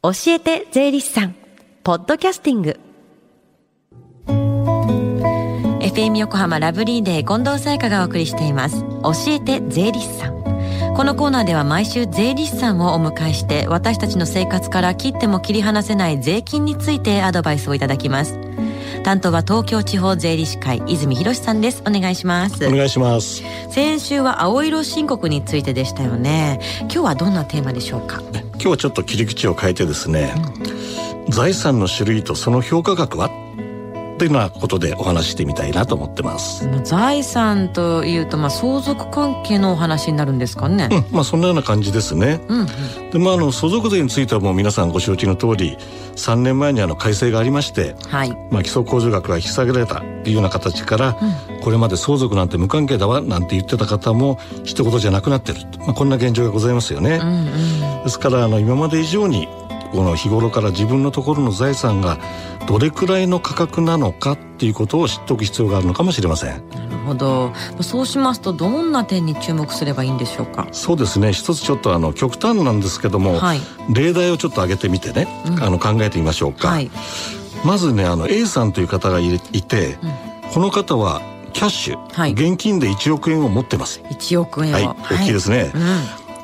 [0.00, 1.34] 教えて税理士さん
[1.82, 2.78] ポッドキャスティング。
[5.80, 8.84] FM 横浜ラブリーデー近藤沙耶香がお送りしています。
[9.02, 10.94] 教えて税理士さん。
[10.94, 18.38] このコーナーでは毎週税理士さんをお迎えして私たちの生活から切っても切り離せない税金についてアドバイスをいただきます。
[19.02, 21.82] 担当は東京地方税理士会泉博さんです。
[21.84, 22.64] お願いします。
[22.64, 23.42] お願いします。
[23.70, 26.60] 先週は青色申告についてでしたよね。
[26.82, 28.22] 今日はどんなテーマでしょうか？
[28.60, 30.34] 今日はちょっと切り口を変えてですね、
[31.26, 33.47] うん、財産の種類とその評価額は？
[34.18, 36.68] というようなことでお話してみたいなと思ってます。
[36.84, 45.76] 財産というと、まあ、相続関係のお話になるんですかね、うん、まあそんなような感じですね、うんうん、でまああの相続税についてはもう皆さんご承知の通り
[46.16, 51.18] 3年前にあの改正がありまして、はい、まあ基礎控除額が引き下げられたというような形から、
[51.50, 59.48] うん、これまで相続なんて無関係だわなんて言ってた方も一言じゃなくなってる、まあ、こんな現状がございますよね、うんうん、ですからあの今まで以上に
[59.92, 62.18] この日頃から自分のところの財産が
[62.66, 66.68] どれくらいの価格なのかっていうことを知っておく必要があるのかもしれません。
[66.70, 67.52] なるほど。
[67.80, 70.68] そうしますとどんな点に注目すればいいんでしょうか？
[70.72, 71.32] そうですね。
[71.32, 73.60] 一つちょっとあの極端なんですけども、はい、
[73.92, 76.68] 例題をちょっと挙げてみてね、うん、あの考えてみましょうか。
[76.68, 76.90] はい、
[77.64, 79.98] まずねあの A さんという方がいて、
[80.44, 81.22] うん、この方は
[81.54, 84.00] キャッシュ、はい、現金で1億円を持ってます。
[84.10, 85.72] 1億円はい、大きいですね。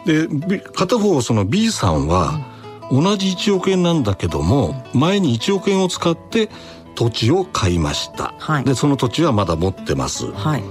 [0.07, 2.54] うん、で片方その B さんは、
[2.91, 6.49] 同じ1億円なんだけども前に1億円を使って
[6.95, 10.63] 土地を買いました、はい、でその土地はまだ持ってます、はい、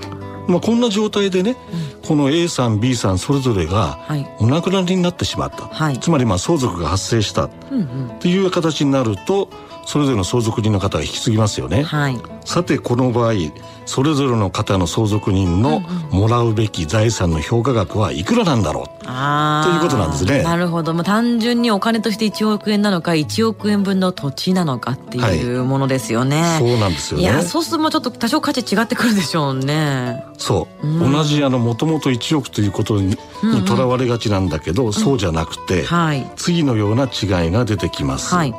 [0.48, 1.58] まあ、こんな状態でね、
[2.02, 4.00] うん、この A さん B さんそれぞれが
[4.40, 7.46] お亡くなりになってしまった、はい、つまりまあ相続が発生した。
[7.46, 7.50] っ
[8.20, 9.50] ていう形になると
[9.86, 13.34] それぞれの相続人の方が引き継ぎますよね、はい、さてこの場合
[13.86, 15.82] それぞれの方の相続人の
[16.12, 20.42] もらうべき財産の評価額はいくらなんだろう、ということなんですね。
[20.42, 27.24] なるほど、まあ、単純にお金として1億円なのか1億円分の土地なのかっていうものですよね、はい、そうなんですよね。
[27.24, 30.24] いやそうするとちょっと多少価値違ってくるでしょうね。
[30.38, 33.18] そう、うん、同じあのもともと1億ということに
[33.66, 38.54] とらわれがちなんだけど、うんうん、そうじゃなくて、はい、次のような違いが出てきます、はい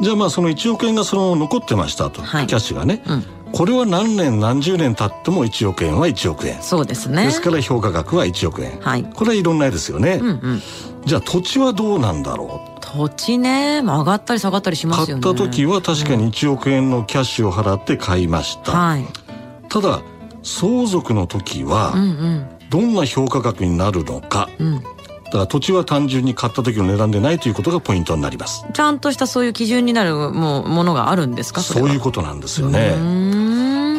[0.00, 6.62] じゃあまあその1億円がその残ってましたと、はい、キャッシュがね、うん、これは何年何十年経っても1億円は1億円。
[6.62, 7.24] そうですね。
[7.26, 10.62] ですから評価額は1億円、はい、これはいろんな絵ですよね、うんうん、
[11.04, 12.80] じゃあ土地はどうなんだろう？
[12.80, 15.22] 土地ね、まあ、上がったり下がったりしますよね。
[15.22, 19.06] 買った時は確かに1億円のキャッシュを払って買いました、はい、
[19.68, 20.02] ただ
[20.42, 21.94] 相続の時は
[22.68, 24.82] どんな評価額になるのか、うん
[25.32, 28.66] だから土地は単純に買った時の値段でないということがポイントになります。
[28.74, 32.92] ちゃんとしたそういう基準になるもものがあるんですかそういうことなんですよね。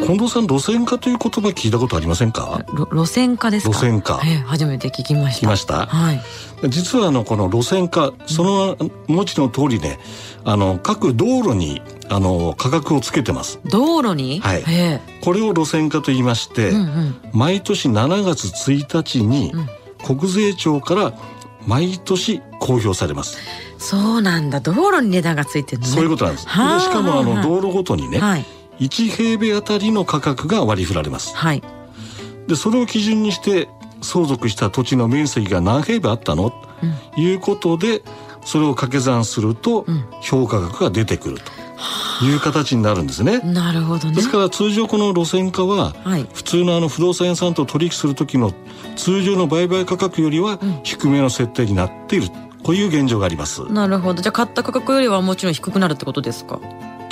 [0.06, 2.64] 近藤さん路線価という言葉聞いたことありませんか？
[2.92, 5.38] 路線価です路線価、えー、初めて聞きました。
[5.38, 6.22] 聞きました、はい、
[6.70, 8.78] 実はあのこの路線価その
[9.08, 9.98] 文字の通りね
[10.44, 13.60] あの各道路にあの価格をつけてます。
[13.66, 14.40] 道路に？
[14.42, 14.64] はい。
[15.22, 19.70] これを路線価と言いまして、うんうん、毎年7月1日に、うん
[20.04, 21.14] 国税庁から
[21.66, 23.38] 毎年公表されます。
[23.78, 24.60] そうなんだ。
[24.60, 26.46] 道路に値段がついてる、ね、そういうことなんです。
[26.46, 26.56] でし
[26.90, 28.46] かもあの道路ごとにね、はい、
[28.80, 31.36] 1平米あたりの価格が割り振られます。
[31.36, 31.64] はい。
[32.48, 33.70] でそれを基準にして
[34.02, 36.54] 相続した土地の面積が何平米あったの、
[37.16, 38.04] うん、いうことで
[38.44, 39.86] それを掛け算すると
[40.22, 41.63] 評価額が出てくると。
[42.22, 43.40] いう形になるんですね。
[43.40, 44.16] なるほどね。
[44.16, 45.94] ですから通常この路線価は、
[46.34, 48.54] 普通のあの不動産屋さんと取引する時の
[48.96, 52.28] 通常の売買価格よりは低めの設定になっている、
[52.64, 53.64] こういう現状があります。
[53.72, 54.22] なるほど。
[54.22, 56.60] じゃあ買った価格よりはもちろん低くなるってことですか？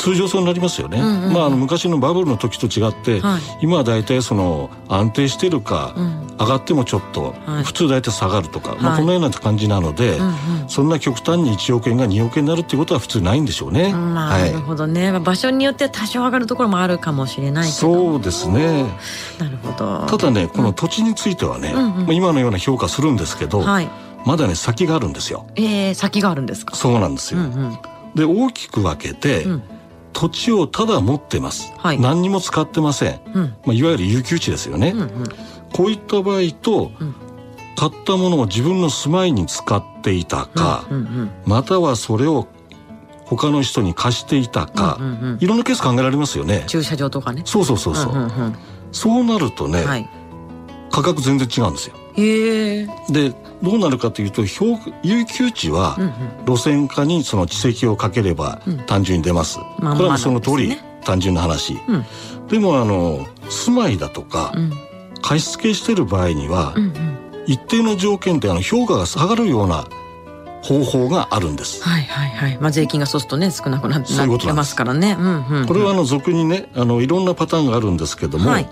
[0.02, 10.32] 通常そうなりますよね、うんうん、まあ、あの昔のバブルの時と違って、はい、今は大体その安定してるか、うん、上がってもちょっと、はい、普通大体下がるとか、まあ、このような感じなので、うんう
[10.66, 13.94] ん、そんな極端に1億円が2億円になるっていうことは普通ないんでしょうね。
[13.94, 18.86] まあ、なるほどね、場所によっては多少上がるところもあるかもしれないそうですね。
[19.38, 20.08] なるほど。
[20.08, 23.90] ただねこの土地についてはね、うんうん、今のような評価するんですけど、はい、
[24.26, 25.46] まだね先があるんですよ。
[25.58, 26.76] えー、先があるんですか？
[26.76, 27.42] そうなんですよ。
[27.42, 27.78] うんうん、
[28.16, 29.64] で大きく分けて、うん
[30.14, 35.10] 土地をただ持ってます、はい、何にも使ってません、うん、まあ、いわゆる有給地ですよね、うんうん、
[35.74, 37.16] こういった場合と、うん、
[37.76, 42.48] 買ったものを自分の住まいに使っていたか、うんうんうん、またはそれを
[43.26, 46.66] 他の人に貸していたか、うんうんうん、いろんなケース考えられますよね。
[46.68, 47.44] 駐車場とかね。
[47.46, 48.56] そうそうそうそう,、うんうんうん、
[48.92, 50.10] そうなるとね、はい、
[50.92, 52.88] 価格全然違うんですよへえ。
[53.10, 54.44] でどうなるかというと
[55.04, 55.98] 有給地は
[56.48, 64.52] 路線化にその地積をかければ単純に出ます、うん、これはその通り単純な話、うん、でもあの住まいだとか、
[65.22, 66.74] 貸付してる場合には、
[67.46, 69.88] 一定の条件であの評価が下がるような
[70.64, 71.84] 方法があるんです。
[71.84, 72.58] はいはいはい。
[72.60, 75.18] まあ税金がそうするとね少なくなってますからね。
[75.20, 78.70] うんうん、これはあの俗にねあのいろんなパターンがあるんですけども、はい、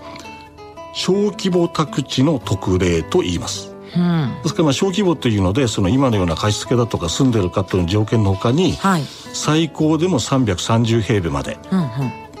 [0.92, 3.74] 小規模宅地の特例と言います。
[3.96, 11.86] うん、ですからまあ小規模というのでその今のような貸付だとか住んでるかという条件のほかに、はい、最高でも330平米まで、うんうん、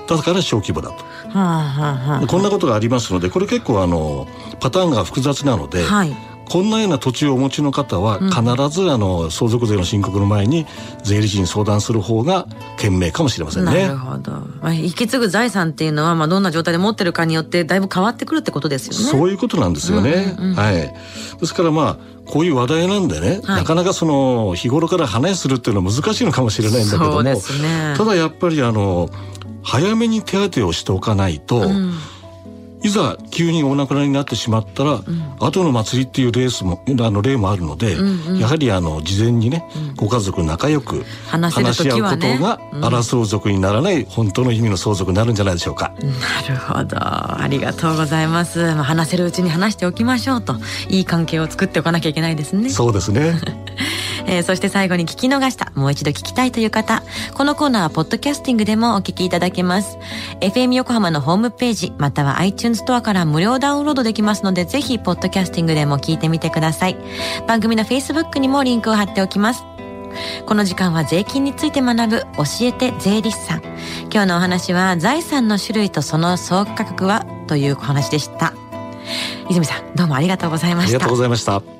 [0.06, 1.02] だから小規模だと、は
[1.34, 4.28] あはあ、こんなことがありますのでこれ結構あの
[4.60, 10.66] パターンが複雑なので、はいこんなような土地をお持ちの方は必ずあの相続税の申告の前に
[11.04, 13.86] 税理士に相談する方が賢明かもしれませんね。
[13.86, 14.32] なるほど。
[14.32, 19.04] まあ、引き継ぐ財産っていうのはまあどんな状態で持ってるかによってだいぶ変わってくるってことですよね。
[19.04, 20.34] そういうことなんですよね。
[20.38, 20.74] うんうんうん、はい。
[20.74, 27.36] ですからまあこういう話題なんでね、はい、なかなかその日頃から話するっていうのは難しいのかもしれないんだけども、ね、
[27.96, 29.08] ただやっぱりあの
[29.62, 31.68] 早めに手当てをしておかないと。
[31.68, 31.92] うん
[32.82, 35.02] いざ急にお亡くなりになってしまったら、うん、
[35.38, 45.92] 後の祭りっていうレースもあの例もあるので、うんうん、やはりあの事前にね、うん、ご家族仲良く話し合うことが、争う族にならない本当の意味の相続になるんじゃないでしょうか。
[46.00, 48.60] なるほどありがとうございます。
[48.74, 50.56] まあ、話せるうちに話しておきましょうと
[50.88, 52.70] いい関係を作っておかなきゃいけないですね。
[52.70, 53.40] そうですね。
[54.30, 57.02] えー、そして最後に聞き逃したもう一度聞きたいという方
[57.34, 59.98] このコーナーはポッドキャスティングでもお聞きいただけます
[60.40, 66.96] FM 横浜のホームページまたは iTunes ストアから無料ダウンロードできますので、ぜひ、ポッドキャスティングでも聞いてみてください。
[67.46, 69.64] 番組の Facebook にもリンクを貼っておきます。
[70.46, 73.62] この時間は税金について学ぶ教えて税理士さん。
[74.12, 78.54] 今日のお話は財産の種類とその総価格はというお話でした。
[79.50, 80.96] 泉さん、どうもありがとうございました。
[80.96, 81.79] ありがとうございました。